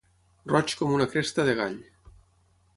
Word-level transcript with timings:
Roig 0.53 0.73
com 0.79 0.95
una 0.95 1.07
cresta 1.13 1.47
de 1.51 1.55
gall. 1.63 1.79